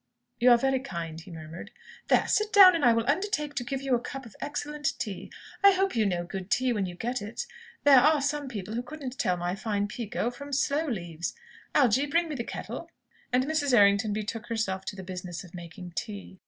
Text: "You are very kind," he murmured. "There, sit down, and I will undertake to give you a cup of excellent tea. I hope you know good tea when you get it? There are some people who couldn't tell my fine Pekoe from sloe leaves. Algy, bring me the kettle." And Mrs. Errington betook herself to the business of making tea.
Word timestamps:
"You 0.39 0.49
are 0.49 0.57
very 0.57 0.79
kind," 0.79 1.21
he 1.21 1.29
murmured. 1.29 1.69
"There, 2.07 2.27
sit 2.27 2.51
down, 2.51 2.73
and 2.73 2.83
I 2.83 2.91
will 2.91 3.07
undertake 3.07 3.53
to 3.53 3.63
give 3.63 3.83
you 3.83 3.93
a 3.93 3.99
cup 3.99 4.25
of 4.25 4.35
excellent 4.41 4.97
tea. 4.97 5.31
I 5.63 5.73
hope 5.73 5.95
you 5.95 6.07
know 6.07 6.23
good 6.25 6.49
tea 6.49 6.73
when 6.73 6.87
you 6.87 6.95
get 6.95 7.21
it? 7.21 7.45
There 7.83 7.99
are 7.99 8.19
some 8.19 8.47
people 8.47 8.73
who 8.73 8.81
couldn't 8.81 9.19
tell 9.19 9.37
my 9.37 9.53
fine 9.53 9.87
Pekoe 9.87 10.31
from 10.31 10.53
sloe 10.53 10.87
leaves. 10.87 11.35
Algy, 11.75 12.07
bring 12.07 12.27
me 12.29 12.33
the 12.33 12.43
kettle." 12.43 12.89
And 13.31 13.43
Mrs. 13.45 13.75
Errington 13.77 14.11
betook 14.11 14.47
herself 14.47 14.85
to 14.85 14.95
the 14.95 15.03
business 15.03 15.43
of 15.43 15.53
making 15.53 15.91
tea. 15.91 16.39